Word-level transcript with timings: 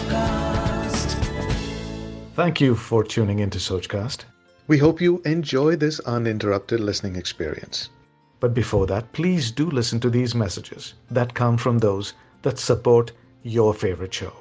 Sochcast. 0.00 1.14
Thank 2.34 2.60
you 2.60 2.74
for 2.74 3.04
tuning 3.04 3.40
into 3.40 3.58
Sochcast. 3.58 4.24
We 4.66 4.78
hope 4.78 5.00
you 5.00 5.20
enjoy 5.24 5.76
this 5.76 6.00
uninterrupted 6.00 6.80
listening 6.80 7.16
experience. 7.16 7.90
But 8.38 8.54
before 8.54 8.86
that, 8.86 9.12
please 9.12 9.50
do 9.50 9.68
listen 9.70 10.00
to 10.00 10.10
these 10.10 10.34
messages 10.34 10.94
that 11.10 11.34
come 11.34 11.58
from 11.58 11.78
those 11.78 12.14
that 12.42 12.58
support 12.58 13.12
your 13.42 13.74
favorite 13.74 14.14
show. 14.14 14.32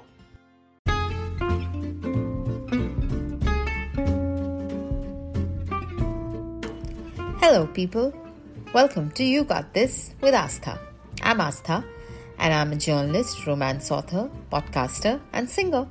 Hello, 7.42 7.68
people. 7.68 8.14
Welcome 8.74 9.12
to 9.12 9.24
You 9.24 9.44
Got 9.44 9.74
This 9.74 10.14
with 10.22 10.36
Aastha. 10.36 10.80
I'm 11.24 11.40
Aastha, 11.40 11.84
and 12.40 12.54
I'm 12.54 12.72
a 12.72 12.76
journalist, 12.78 13.46
romance 13.46 13.92
author, 13.92 14.30
podcaster, 14.52 15.20
and 15.34 15.50
singer. 15.50 15.88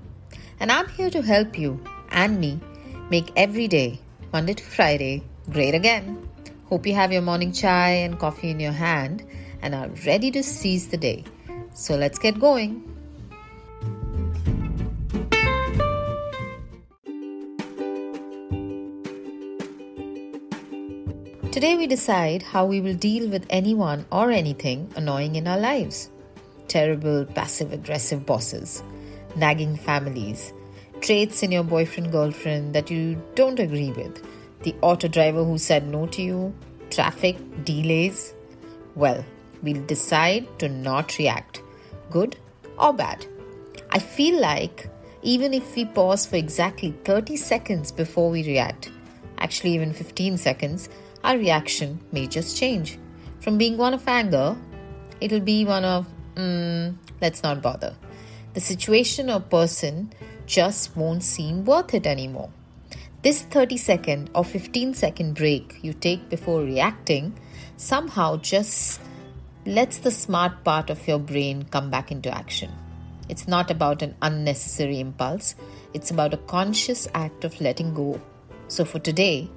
And 0.61 0.73
I'm 0.73 0.89
here 0.89 1.11
to 1.11 1.23
help 1.23 1.59
you 1.59 1.83
and 2.11 2.41
me 2.41 2.61
make 3.11 3.31
every 3.37 3.69
day, 3.69 4.01
Monday 4.33 4.55
to 4.55 4.65
Friday, 4.65 5.23
great 5.51 5.75
again. 5.75 6.29
Hope 6.67 6.87
you 6.87 6.95
have 6.95 7.13
your 7.13 7.23
morning 7.23 7.53
chai 7.53 7.91
and 7.91 8.19
coffee 8.19 8.51
in 8.51 8.61
your 8.61 8.73
hand 8.73 9.25
and 9.63 9.75
are 9.75 9.89
ready 10.07 10.31
to 10.33 10.43
seize 10.43 10.89
the 10.89 10.97
day. 10.97 11.25
So 11.75 11.97
let's 11.97 12.19
get 12.19 12.41
going. 12.41 12.85
Today, 21.53 21.77
we 21.77 21.89
decide 21.89 22.43
how 22.43 22.67
we 22.67 22.81
will 22.81 22.95
deal 22.95 23.29
with 23.29 23.45
anyone 23.51 24.07
or 24.13 24.31
anything 24.31 24.93
annoying 24.95 25.35
in 25.35 25.49
our 25.49 25.59
lives 25.59 26.11
terrible 26.69 27.25
passive 27.25 27.73
aggressive 27.73 28.25
bosses, 28.25 28.83
nagging 29.37 29.77
families, 29.77 30.53
traits 31.01 31.43
in 31.43 31.53
your 31.53 31.65
boyfriend 31.65 32.13
girlfriend 32.13 32.75
that 32.75 32.91
you 32.91 33.21
don't 33.35 33.59
agree 33.59 33.93
with, 33.93 34.23
the 34.63 34.75
auto 34.83 35.09
driver 35.09 35.45
who 35.45 35.59
said 35.59 35.87
no 35.87 36.07
to 36.07 36.23
you, 36.23 36.55
traffic, 36.91 37.37
delays. 37.65 38.35
Well, 38.95 39.25
we'll 39.63 39.85
decide 39.87 40.47
to 40.59 40.69
not 40.69 41.19
react, 41.19 41.63
good 42.11 42.37
or 42.79 42.93
bad. 42.93 43.27
I 43.91 43.99
feel 43.99 44.41
like 44.41 44.89
even 45.23 45.53
if 45.55 45.75
we 45.75 45.85
pause 45.85 46.27
for 46.27 46.37
exactly 46.37 46.93
30 47.05 47.37
seconds 47.37 47.91
before 47.91 48.31
we 48.31 48.47
react, 48.47 48.91
actually, 49.39 49.75
even 49.75 49.93
15 49.93 50.37
seconds, 50.37 50.89
our 51.25 51.37
reaction 51.37 52.01
may 52.13 52.27
just 52.27 52.57
change. 52.57 52.99
From 53.41 53.59
being 53.59 53.77
one 53.77 53.95
of 53.95 54.07
anger, 54.07 54.57
it'll 55.21 55.41
be 55.41 55.65
one 55.65 55.85
of, 55.85 56.07
mm, 56.39 56.95
let's 57.21 57.43
not 57.43 57.61
bother. 57.61 57.95
The 58.55 58.61
situation 58.61 59.29
or 59.29 59.41
person 59.41 60.13
just 60.47 60.97
won't 60.97 61.23
seem 61.23 61.65
worth 61.65 61.93
it 61.95 62.07
anymore. 62.07 62.51
This 63.23 63.43
30 63.43 63.77
second 63.77 64.31
or 64.35 64.45
15 64.45 64.95
second 64.95 65.35
break 65.35 65.79
you 65.83 65.93
take 65.93 66.29
before 66.29 66.63
reacting 66.63 67.39
somehow 67.77 68.37
just 68.37 69.01
lets 69.67 69.99
the 69.99 70.11
smart 70.11 70.65
part 70.65 70.89
of 70.89 71.07
your 71.07 71.19
brain 71.19 71.65
come 71.65 71.91
back 71.91 72.11
into 72.13 72.35
action. 72.35 72.71
It's 73.29 73.47
not 73.47 73.71
about 73.71 74.03
an 74.03 74.15
unnecessary 74.23 75.01
impulse, 75.01 75.55
it's 75.93 76.11
about 76.11 76.33
a 76.33 76.39
conscious 76.39 77.09
act 77.13 77.45
of 77.45 77.61
letting 77.61 77.93
go. 77.93 78.21
So 78.69 78.85
for 78.85 78.99
today, 78.99 79.51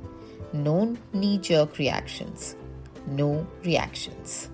no 0.53 0.97
knee 1.13 1.37
jerk 1.37 1.77
reactions, 1.77 2.55
no 3.07 3.47
reactions. 3.63 4.49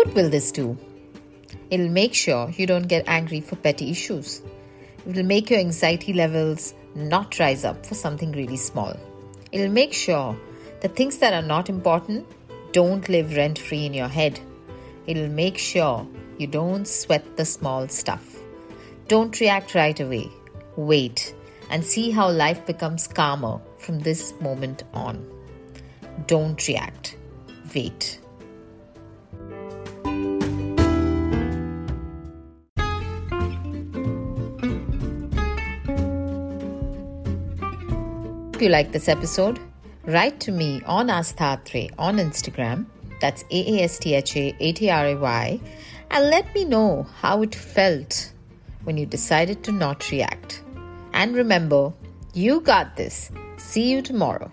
What 0.00 0.14
will 0.14 0.30
this 0.30 0.50
do? 0.50 0.78
It'll 1.68 1.90
make 1.90 2.14
sure 2.14 2.48
you 2.56 2.66
don't 2.66 2.88
get 2.88 3.04
angry 3.06 3.42
for 3.42 3.56
petty 3.56 3.90
issues. 3.90 4.40
It 5.06 5.14
will 5.14 5.24
make 5.24 5.50
your 5.50 5.58
anxiety 5.58 6.14
levels 6.14 6.72
not 6.94 7.38
rise 7.38 7.66
up 7.66 7.84
for 7.84 7.94
something 7.94 8.32
really 8.32 8.56
small. 8.56 8.96
It'll 9.52 9.70
make 9.70 9.92
sure 9.92 10.34
that 10.80 10.96
things 10.96 11.18
that 11.18 11.34
are 11.34 11.46
not 11.46 11.68
important 11.68 12.26
don't 12.72 13.10
live 13.10 13.36
rent 13.36 13.58
free 13.58 13.84
in 13.84 13.92
your 13.92 14.08
head. 14.08 14.40
It'll 15.06 15.28
make 15.28 15.58
sure 15.58 16.08
you 16.38 16.46
don't 16.46 16.88
sweat 16.88 17.36
the 17.36 17.44
small 17.44 17.86
stuff. 17.88 18.38
Don't 19.06 19.38
react 19.38 19.74
right 19.74 20.00
away. 20.00 20.30
Wait 20.76 21.34
and 21.68 21.84
see 21.84 22.10
how 22.10 22.30
life 22.30 22.64
becomes 22.64 23.06
calmer 23.06 23.60
from 23.76 23.98
this 23.98 24.32
moment 24.40 24.82
on. 24.94 25.22
Don't 26.26 26.66
react. 26.66 27.18
Wait. 27.74 28.19
If 38.60 38.64
you 38.64 38.72
like 38.72 38.92
this 38.92 39.08
episode, 39.08 39.58
write 40.04 40.38
to 40.40 40.52
me 40.52 40.82
on 40.84 41.08
aasthaatray 41.08 41.92
on 41.98 42.18
Instagram. 42.18 42.84
That's 43.18 43.42
A 43.50 43.78
A 43.78 43.84
S 43.84 43.98
T 43.98 44.12
H 44.14 44.36
A 44.36 44.54
A 44.60 44.72
T 44.72 44.90
R 44.90 45.06
A 45.06 45.14
Y. 45.14 45.60
And 46.10 46.28
let 46.28 46.54
me 46.54 46.66
know 46.66 47.06
how 47.22 47.40
it 47.40 47.54
felt 47.54 48.34
when 48.84 48.98
you 48.98 49.06
decided 49.06 49.64
to 49.64 49.72
not 49.72 50.10
react. 50.10 50.62
And 51.14 51.34
remember, 51.34 51.94
you 52.34 52.60
got 52.60 52.96
this. 52.96 53.30
See 53.56 53.90
you 53.90 54.02
tomorrow. 54.02 54.52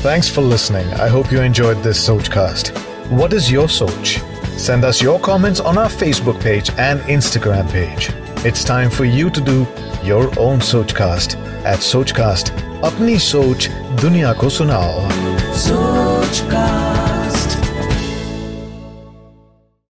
Thanks 0.00 0.30
for 0.30 0.40
listening. 0.40 0.86
I 0.94 1.08
hope 1.08 1.30
you 1.30 1.42
enjoyed 1.42 1.82
this 1.82 2.08
Sochcast. 2.08 2.74
What 3.10 3.34
is 3.34 3.52
your 3.52 3.68
Soch? 3.68 4.35
Send 4.56 4.84
us 4.84 5.02
your 5.02 5.20
comments 5.20 5.60
on 5.60 5.78
our 5.78 5.88
Facebook 5.88 6.40
page 6.40 6.70
and 6.78 7.00
Instagram 7.02 7.70
page. 7.70 8.10
It's 8.44 8.64
time 8.64 8.90
for 8.90 9.04
you 9.04 9.30
to 9.30 9.40
do 9.40 9.66
your 10.02 10.26
own 10.38 10.60
Sochcast 10.60 11.36
at 11.64 11.80
Sochcast. 11.80 12.50
Apni 12.80 13.18
Soch 13.20 13.68
Duniya 13.96 14.34
Ko 14.36 14.46
Sunao. 14.46 15.08
Sochcast. 15.52 17.05